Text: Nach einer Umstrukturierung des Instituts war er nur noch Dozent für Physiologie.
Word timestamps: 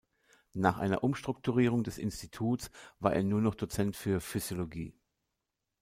Nach 0.55 0.79
einer 0.79 1.03
Umstrukturierung 1.03 1.83
des 1.83 1.99
Instituts 1.99 2.71
war 2.97 3.13
er 3.13 3.21
nur 3.21 3.39
noch 3.39 3.53
Dozent 3.53 3.95
für 3.95 4.19
Physiologie. 4.19 4.95